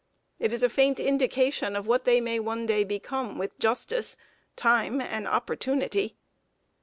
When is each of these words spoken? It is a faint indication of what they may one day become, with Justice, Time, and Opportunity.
It 0.39 0.51
is 0.51 0.63
a 0.63 0.67
faint 0.67 0.99
indication 0.99 1.75
of 1.75 1.85
what 1.85 2.05
they 2.05 2.19
may 2.19 2.39
one 2.39 2.65
day 2.65 2.83
become, 2.83 3.37
with 3.37 3.59
Justice, 3.59 4.17
Time, 4.55 4.99
and 4.99 5.27
Opportunity. 5.27 6.15